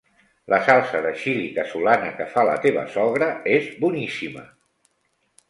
La 0.51 0.57
salsa 0.69 1.01
de 1.05 1.11
xili 1.23 1.51
casolana 1.57 2.07
que 2.21 2.27
fa 2.31 2.47
la 2.49 2.57
teva 2.65 2.87
sogra 2.95 3.29
és 3.59 3.69
boníssima. 3.85 4.47